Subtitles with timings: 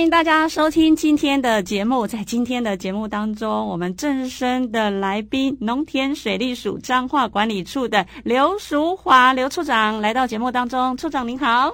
[0.00, 2.06] 欢迎大家收听今天的节目。
[2.06, 10.96] 在今天的节目当中，我们正声的来宾，农田水利署彰化管理处的刘淑华刘处长来到节目当中。
[10.96, 11.70] 处长您好，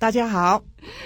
[0.00, 0.60] 大家好。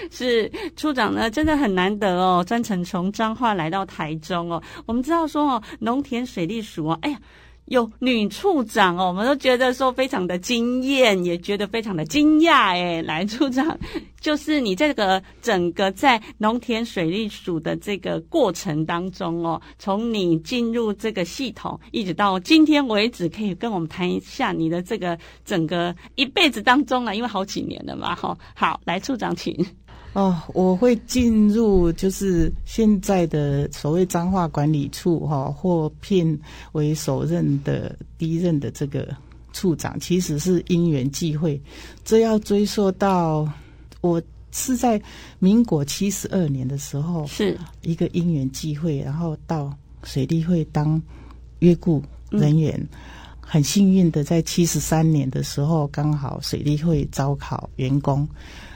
[0.09, 4.59] 是处长呢，真的很难得哦，专程从彰化来到台中哦。
[4.87, 7.19] 我们知道说哦，农田水利署哦，哎呀。
[7.65, 13.01] 有女处长哦，我们都觉得说非常的惊艳，也觉得非常的惊讶哎。
[13.01, 13.77] 来，处长，
[14.19, 28.37] 就是你这个整个在农田水利署的这个过程当中哦，从你进入这个系统，一直到今天为止，可以跟我们谈一下你的这个整个一辈子当中啊，因为好几年了嘛，哈。
[28.55, 29.53] 好，来，处长请。
[30.13, 36.39] 哦，我会进入就是现在的所谓彰化管理处哈，或聘
[36.73, 39.07] 为首任的第一任的这个
[39.53, 41.59] 处长，其实是因缘际会。
[42.05, 43.51] 这要追溯到
[44.01, 45.01] 我是在
[45.39, 51.01] 民国七十二年的时候，是一个因缘际会，然后到水利会当
[51.57, 52.99] 约雇人员，嗯、
[53.41, 58.27] 很幸运的在七十三年的时候，刚好水利会招考员工，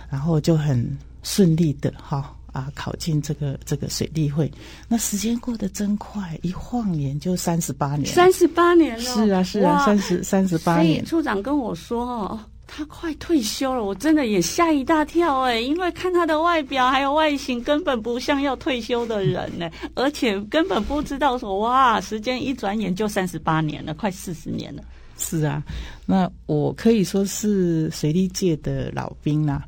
[0.10, 0.98] 然后就很。
[1.24, 4.52] 顺利的哈啊，考进这个这个水利会，
[4.88, 9.04] 那时间过得真快，一晃眼就三十八年，三十八年了。
[9.04, 11.06] 是啊是啊，三十三十八年。
[11.06, 24.82] 处长跟我说哦，他快退休了，我真的也吓一大跳哎，因为看他的外表还有外形，根本不像要退休的人呢， 而且根本不知道说哇，时间一转眼就三十八年了，快四十年了。
[25.20, 25.64] 是啊，
[26.06, 29.64] 那我可以说是水利界的老兵啦。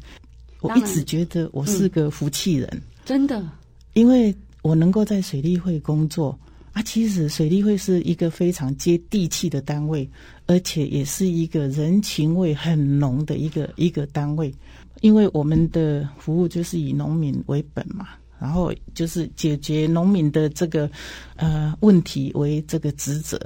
[0.61, 3.49] 我一直觉得我是个福气人，嗯，真的，
[3.93, 6.37] 因为我能够在水利会工作
[6.73, 6.81] 啊。
[6.81, 10.05] 其实水利会是一个非常接地气的单位，
[10.47, 14.53] 而且也是一个人情味很浓的一个一个单位。
[14.99, 20.91] 因为我们的服务就是以农民为本嘛，然后就是解决农民的这个
[21.37, 23.39] 呃问题为这个职责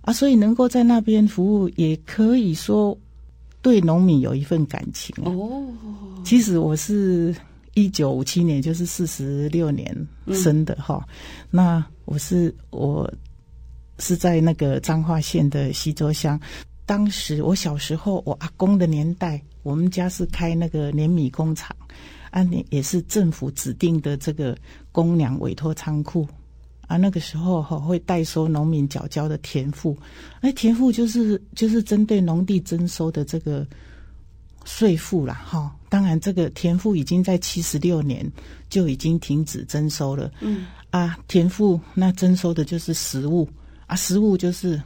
[0.00, 2.98] 啊，所以能够在那边服务，也可以说。
[3.66, 5.60] 对农民有一份感情哦。
[6.24, 7.34] 其实我是
[7.74, 9.92] 一九五七年，就是四十六年
[10.32, 11.04] 生的哈。
[11.04, 11.14] 嗯、
[11.50, 13.12] 那我是我
[13.98, 16.40] 是在那个彰化县的溪州乡。
[16.84, 21.76] 当时我小时候，我阿公的年代，我们家是开那个碾米工厂，
[22.30, 24.56] 啊，也是政府指定的这个
[24.92, 26.24] 公粮委托仓库。
[26.86, 29.96] 啊，那个时候哈会代收农民缴交的田赋，
[30.40, 33.66] 哎，田赋就是就是针对农地征收的这个
[34.64, 35.34] 税赋啦。
[35.44, 35.74] 哈。
[35.88, 38.30] 当然，这个田赋已经在七十六年
[38.68, 40.30] 就已经停止征收了。
[40.40, 43.48] 嗯，啊，田赋那征收的就是实物
[43.86, 44.80] 啊，实物就是。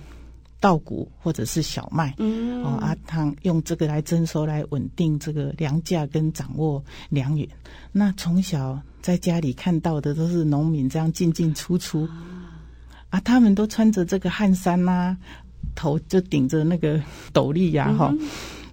[0.60, 7.48] 稻谷或者是小麦，嗯，哦，阿汤用这个来征收，来稳定这个粮价跟掌握粮源。
[7.90, 12.06] 那从小在家里看到的都是农民这样进进出出，
[13.08, 15.16] 啊，他们都穿着这个汗衫呐、啊，
[15.74, 18.14] 头就顶着那个斗笠呀，哈。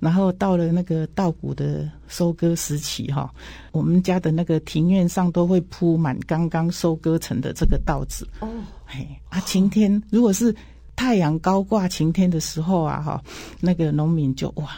[0.02, 3.34] 然后到了那个稻谷的收割时期，哈，
[3.72, 8.28] 我们家的那个庭院上都会铺满刚刚收割成的这个稻子。
[8.42, 8.50] 哦，
[8.86, 10.54] 嘿，啊，晴天如果是。
[10.98, 13.24] 太阳高挂晴天的时候啊，哈，
[13.62, 14.76] 那个农民就哇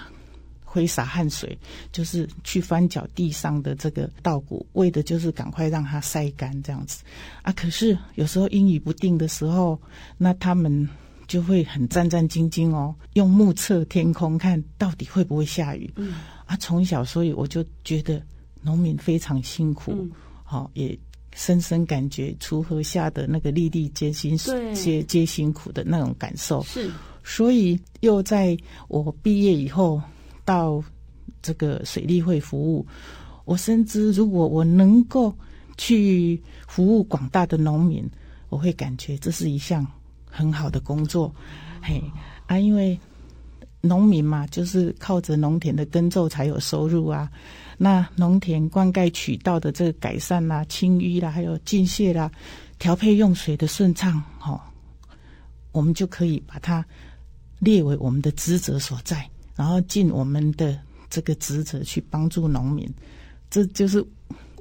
[0.63, 1.57] 挥洒汗水，
[1.91, 7.03] 就是去翻搅地上的这个稻谷，为的就是赶快让它晒干这样子
[7.41, 7.52] 啊。
[7.53, 9.79] 可是有时候阴雨不定的时候，
[10.18, 10.88] 那他们
[11.25, 15.91] 就会很战战兢兢哦，用目测天空，看到底会不会下雨。
[15.96, 16.16] 嗯
[16.46, 18.22] 啊，从小所以我就觉得
[18.62, 20.08] 农民非常辛苦，
[20.44, 21.00] 好、嗯、也。
[21.34, 24.38] 深深感觉锄禾下的那个粒粒皆辛
[24.73, 26.90] 皆皆辛苦的那种感受，是，
[27.23, 28.57] 所以又在
[28.88, 30.01] 我毕业以后
[30.43, 30.84] 到
[31.41, 32.85] 这个水利会服务，
[33.46, 35.34] 我深知如果我能够
[35.78, 38.09] 去服务广大的农民，
[38.49, 39.85] 我会感觉这是一项
[40.26, 41.34] 很好的工作，
[41.81, 42.03] 嘿
[42.47, 42.99] 啊，因为
[43.81, 47.29] 农民嘛，就是靠着农田的耕作才有收入啊。
[47.78, 52.29] 那农田灌溉渠道的这个改善啦、清淤啦，还有净卸啦、
[52.78, 54.61] 调配用水的顺畅，哈，
[55.72, 56.85] 我们就可以把它
[57.59, 60.78] 列为我们的职责所在，然后尽我们的
[61.09, 62.90] 这个职责去帮助农民。
[63.49, 64.05] 这就是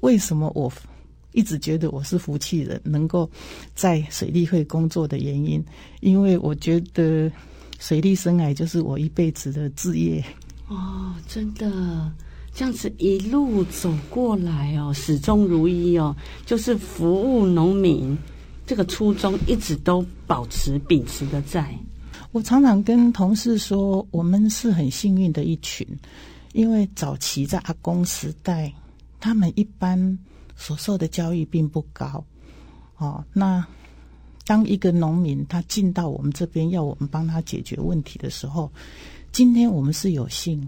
[0.00, 0.73] 为什么我
[1.32, 3.29] 一直觉得我是福气人，能够
[3.75, 5.65] 在水利会工作的原因，
[6.00, 7.31] 因为我觉得
[7.79, 10.23] 水利生涯就是我一辈子的志业。
[10.69, 12.13] 哦，真的。
[12.55, 16.15] 这样子一路走过来哦，始终如一哦，
[16.45, 18.19] 就是服务农民，
[18.67, 21.73] 这个初衷一直都保持秉持的在。
[22.33, 25.87] 我常常跟同事说，我们是很幸运的一群，
[26.53, 28.73] 因为早期在阿公时代，
[29.21, 30.19] 他们一般
[30.57, 32.25] 所受的教育并不高。
[32.97, 33.65] 哦，那
[34.49, 38.73] 当一个农民他进到我们这边，要我们帮他解决问题的时候，
[39.31, 40.67] 今天我们是有幸。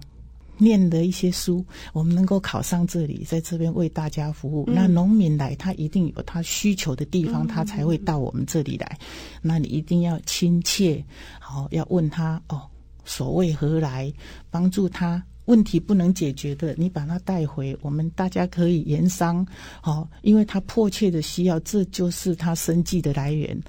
[0.58, 4.66] 念的一些书，我们能够考上这里，在这边为大家服务。
[4.68, 8.98] 嗯、那农民来，他一定有他需求的地方，嗯、他才会到我们这里来。
[9.00, 9.06] 嗯、
[9.40, 11.02] 那你一定要亲切，
[11.38, 12.60] 好，要问他哦，
[13.06, 14.12] 所为何来，
[14.50, 15.24] 帮助他。
[15.50, 19.44] 问题不能解决的，你把他带回，我们大家可以研商，
[19.80, 23.60] 好，因为他迫切的需要，这就是他生计的来源。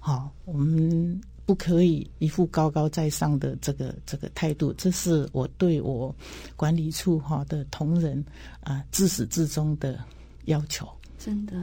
[0.00, 1.20] 好，我们。
[1.48, 6.14] 不可以一副高高在上的这个这个态度，这是我对我
[6.56, 8.22] 管理处哈的同仁
[8.60, 9.98] 啊自始至终的
[10.44, 10.86] 要求。
[11.18, 11.54] 真的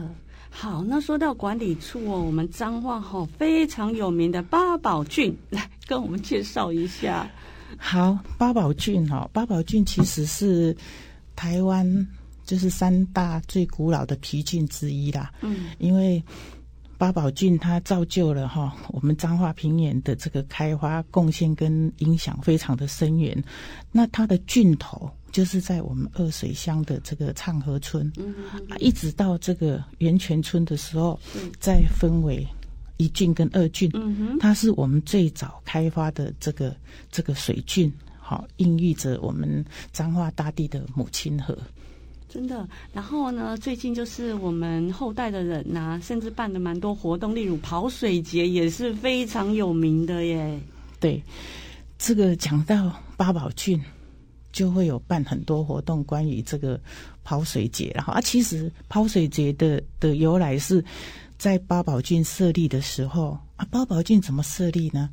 [0.50, 7.30] 好，那说到管理处哦，我们彰化哈非常有名的八宝郡，来跟我们介绍一下。
[7.76, 10.76] 好，八宝郡哈，八宝郡其实是
[11.34, 12.06] 台湾
[12.44, 15.32] 就是三大最古老的皮郡之一啦。
[15.42, 16.22] 嗯，因为。
[16.98, 23.36] 八宝郡它造就了哈我们彰化平原的这个开发贡献跟影响非常的深远。
[23.92, 28.10] 那它的郡头就是在我们二水乡的这个唱河村，
[28.78, 32.42] 一直到这个源泉村的时候，嗯、再分为
[32.96, 33.90] 一郡跟二郡。
[33.94, 36.74] 嗯、哼它是我们最早开发的这个
[37.10, 41.56] 这个水郡，好孕育着我们彰化大地的母亲河。
[42.28, 50.60] 真的，然后呢，最近就是我们后代的人呐、啊，甚至办的蛮多活动，例如跑水节也是非常有名的耶。
[51.00, 51.22] 对，
[51.96, 53.80] 这个讲到八宝郡，
[54.52, 56.78] 就会有办很多活动，关于这个
[57.24, 57.90] 跑水节。
[57.94, 60.84] 然后啊，其实跑水节的的由来是
[61.38, 65.10] 在八宝郡设立的时候啊，八宝郡怎么设立呢？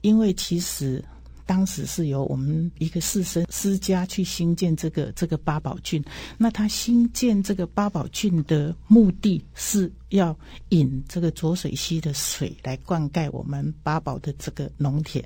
[0.00, 1.04] 因为其实。
[1.44, 6.02] 当时是由我们一个士绅私家去兴建这个这个八宝郡，
[6.38, 10.34] 那他兴建这个八宝郡的目的是要
[10.68, 15.22] 引这个浊水溪的水来灌溉我们八宝的这个农田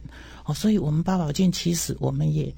[0.47, 2.53] 哦，所以我们八宝郡其实我们也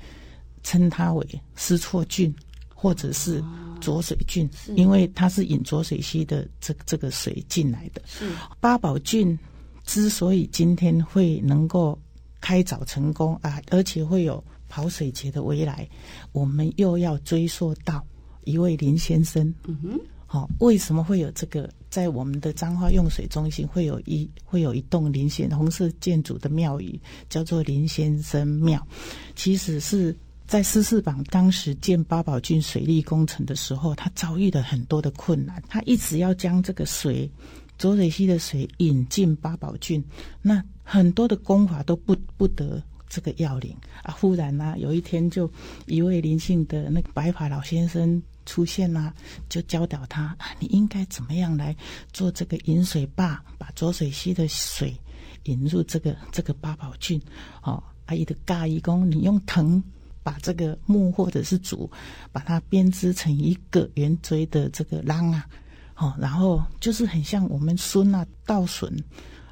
[0.62, 2.32] 称它为师错郡
[2.80, 3.42] 或者是
[3.80, 8.00] 浊水郡，因为它是引浊水溪的这这个水进来的。
[8.06, 8.30] 是
[8.60, 9.38] 八宝郡
[9.84, 11.98] 之所以今天会能够。
[12.40, 15.88] 开凿成功啊，而且会有跑水节的未来，
[16.30, 18.00] 我们又要追溯到
[18.44, 19.52] 一位林先生。
[19.66, 21.68] 嗯哼，好、哦，为什么会有这个？
[21.90, 26.98] 在我们的彰化用水中心会有一会有一栋林先红色建筑的庙宇，
[27.28, 28.86] 叫做林先生庙。
[29.34, 30.16] 其实是
[30.48, 37.30] 在施世榜当时建八宝郡水利工程的时候，他遭遇了很多的困难，他一直要将这个水。
[37.76, 40.02] 浊水溪的水引进八宝郡，
[40.42, 44.10] 那很多的工法都不不得这个要领啊！
[44.18, 45.48] 忽然呢、啊，有一天就
[45.86, 49.14] 一位林姓的那个白发老先生出现啦、
[49.48, 51.76] 就教导他，你应该怎么样来
[52.12, 54.98] 做这个引水坝，把浊水溪的水
[55.44, 57.20] 引入这个这个八宝郡。
[57.62, 59.80] 哦，阿姨的尬义工，你用藤
[60.28, 61.90] 把这个木或者是竹，
[62.30, 65.46] 把它编织成一个圆锥的这个浪啊。
[65.96, 68.94] 哦，然后就是很像我们孙啊稻笋，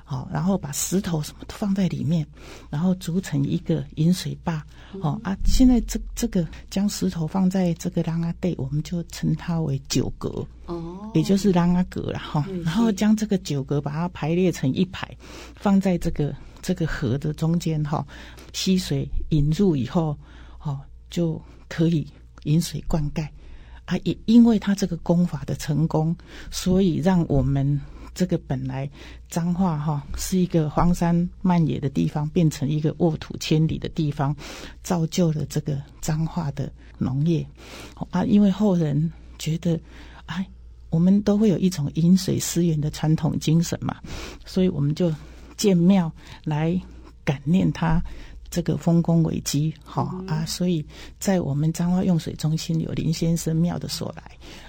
[0.04, 2.26] 好，然后把石头什么都放在里面，
[2.68, 4.62] 然后组成一个引水坝。
[5.00, 10.46] 哦啊，现在这这个将石头放在这个啷阿地，我们就称它为九格。
[10.66, 12.46] 哦，也就是啷啊格了哈。
[12.62, 15.08] 然后将这个九格把它排列成一排，
[15.54, 18.06] 放在这个这个河的中间哈。
[18.52, 20.18] 溪水引入以后，哦，
[21.10, 22.06] 就可以
[22.44, 23.26] 引水灌溉。
[23.86, 26.16] 啊，也因为他这个功法的成功，
[26.50, 27.80] 所以让我们
[28.16, 28.90] 这个本来
[29.28, 34.34] 彰化哈是一个荒山漫野的地方，变成一个沃土千里的地方，
[34.82, 37.46] 造就了这个彰化的农业。
[38.10, 39.78] 啊，因为后人觉得，
[40.24, 40.44] 哎，
[40.90, 43.98] 我们都会有一种饮水思源的传统精神嘛，
[44.44, 45.14] 所以我们就
[45.56, 46.10] 建庙
[46.42, 46.76] 来
[47.24, 48.02] 感念他。
[48.56, 50.82] 这个丰功伟绩，哈、嗯、啊，所以
[51.18, 54.22] 在我们彰化用水中心有林先生庙的所来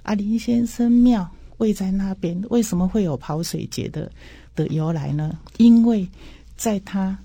[0.03, 0.13] 啊。
[0.13, 1.25] 林先生庙
[1.59, 4.11] 位在那边，为什么会有跑水节的
[4.55, 5.39] 的由来呢？
[5.55, 6.05] 因为
[6.57, 7.17] 在他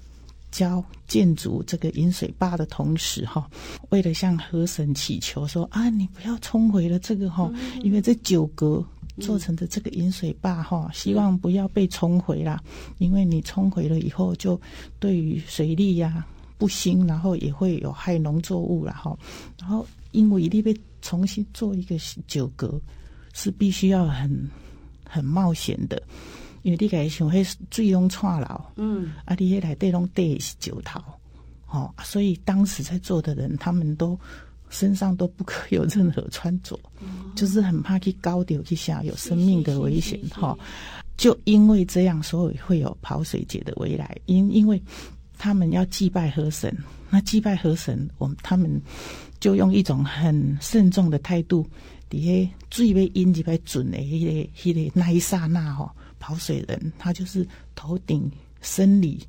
[0.52, 3.50] 教建筑这个引水坝的同时，哈，
[3.88, 8.86] 为了向河神祈求说啊，你不要冲毁了这个哈，嗯、因为这九格
[9.18, 12.62] 做成的这个引水坝哈，希望不要被冲毁啦，
[12.98, 14.60] 因为你冲毁了以后，就
[15.00, 16.30] 对于水利呀、啊。
[16.62, 19.18] 不新，然后也会有害农作物，然后，
[19.58, 21.96] 然后因为一定被重新做一个
[22.28, 22.80] 酒格，
[23.34, 24.48] 是必须要很
[25.04, 26.00] 很冒险的，
[26.62, 31.02] 因为你该想迄水拢串牢，嗯，啊，你迄内底拢底是酒头，
[31.68, 34.16] 哦，所以当时在做的人，他们都
[34.70, 40.56] 身上都不可有任何穿着，嗯、就是很怕去高丢去下有生命的危险，哈。
[41.16, 44.16] 就因为这样，所以会有跑水节的未来。
[44.26, 44.82] 因因为
[45.42, 46.72] 他们要祭拜河神，
[47.10, 48.80] 那祭拜河神，我们他们
[49.40, 51.66] 就用一种很慎重的态度，
[52.08, 57.44] 底下最为阴极为准的，迄个迄个那一刹那哈，跑水人他就是
[57.74, 58.30] 头顶
[58.60, 59.20] 僧礼，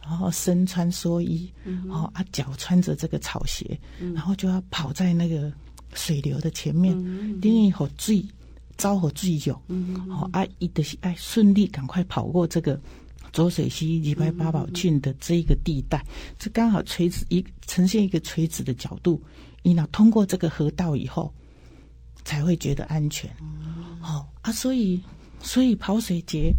[0.00, 5.52] 然后身穿蓑衣，嗯、哼啊脚穿着这个草鞋，嗯、然后就要跑在那个
[5.92, 6.98] 水流的前面，
[7.42, 8.24] 因为好最。
[8.78, 9.52] 招火最勇，
[10.08, 10.46] 好、嗯、啊！
[10.60, 12.80] 一的是爱顺利赶快跑过这个
[13.38, 16.04] 浊水溪礼拜八宝郡的这一个地带，
[16.40, 19.22] 这刚、嗯、好垂直一呈现一个垂直的角度，
[19.62, 21.32] 你呢通过这个河道以后，
[22.24, 23.30] 才会觉得安全。
[24.00, 25.00] 好、嗯、啊，所以
[25.40, 26.52] 所以跑水节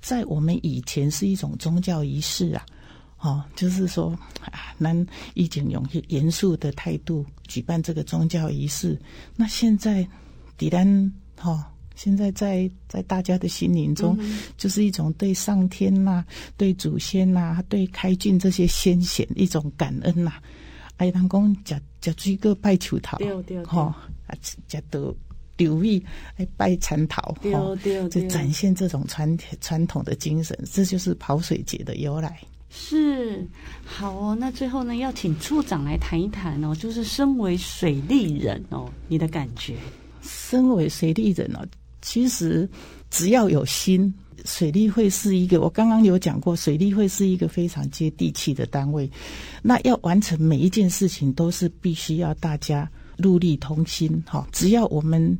[0.00, 2.64] 在我们以前是一种宗教仪式啊，
[3.18, 5.04] 哦，就是说啊，能
[5.34, 8.96] 以警用严肃的态度举办这个宗教仪式。
[9.34, 10.08] 那现在，
[10.56, 11.12] 底单。
[11.42, 11.60] 哦，
[11.94, 20.42] 现在在在大家的心灵中，嗯、就是一种对上天呐、啊、对祖先呐、啊、对开浚这些先贤一种感恩呐、啊。
[20.96, 23.96] 哎，人讲吃吃水果拜树头，对对，哈
[24.26, 24.56] 啊吃
[24.90, 25.14] 得
[25.56, 26.04] 留意
[26.36, 32.40] 哎拜蚕桃，对对，就展现这种传传统的精神，这就是跑水节的由来。
[32.70, 33.46] 是
[33.84, 39.76] 好哦，那最后呢，要请处长来谈一谈哦，就是身为水利人哦，你的感觉。
[40.22, 41.66] 身为水利人哦，
[42.04, 42.68] 其实
[43.08, 44.12] 只要有心，
[44.44, 45.62] 水利会是一个。
[45.62, 49.10] 我刚刚有讲过，水利会是一个非常接地气的单位。
[49.62, 54.22] 那要完成每一件事情，都是必须要大家戮力同心。
[54.26, 55.36] 哈，只要我们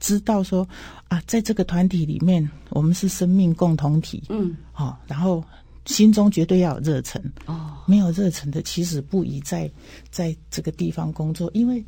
[0.00, 0.66] 知道说
[1.08, 4.22] 啊，在这个团体里面，我们是生命共同体。
[4.30, 5.44] 嗯，好，然后
[5.84, 7.22] 心中绝对要有热忱。
[7.44, 9.70] 哦，没有热忱的，其实不宜在
[10.10, 11.84] 在这个地方工作，因为。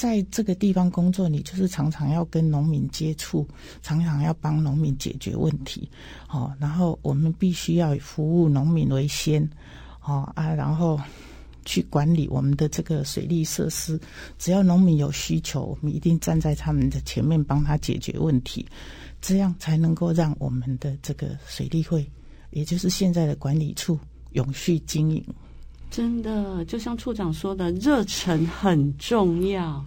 [0.00, 3.46] 在这个地方工作，你就是常常要跟农民接触，
[3.82, 5.86] 常常要帮农民解决问题，
[6.30, 9.46] 哦，然后我们必须要以服务农民为先，
[10.02, 10.98] 哦啊，然后
[11.66, 14.00] 去管理我们的这个水利设施。
[14.38, 18.66] 只要农民有需求，我们一定站在他们的前面帮他解决问题，
[19.20, 22.10] 这样才能够让我们的这个水利会，
[22.52, 23.98] 也就是现在的管理处
[24.32, 25.22] 永续经营。
[25.90, 29.84] 真的，就像处长说的，热忱很重要，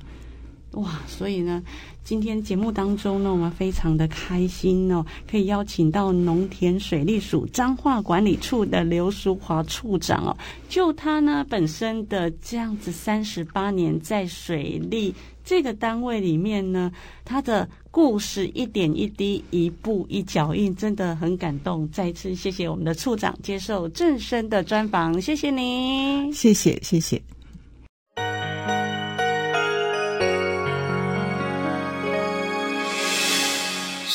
[0.74, 1.00] 哇！
[1.08, 1.62] 所以呢，
[2.03, 10.38] 今天节目当中呢，我们非常的开心哦，可以邀请到农田水利署彰化管理处的刘淑华处长哦，
[10.70, 15.13] 就他呢本身的这样子三十八年在水利
[15.44, 16.92] 这个单位里面呢，
[17.25, 17.68] 他的。
[17.94, 21.88] 故事一点一滴，一步一脚印，真的很感动。
[21.92, 27.22] 再次谢谢我们的处长接受正声的专访，谢谢你，谢谢谢谢。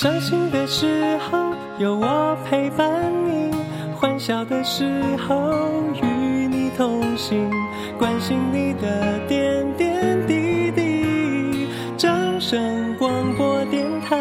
[0.00, 3.50] 伤心的时候有我陪伴你，
[3.96, 7.50] 欢笑的时候与你同行，
[7.98, 14.16] 关心你的点点滴滴，掌声广播电台。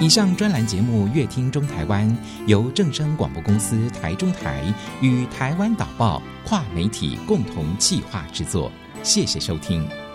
[0.00, 2.08] 以上专栏节目《乐听中台湾》
[2.46, 4.64] 由正声广播公司台中台
[5.02, 10.07] 与台湾导报跨媒体共同企划制作，谢谢收听。